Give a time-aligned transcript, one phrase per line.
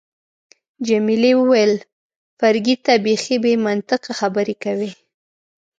[0.87, 1.73] جميلې وويل:
[2.39, 4.91] فرګي، ته بیخي بې منطقه خبرې کوي.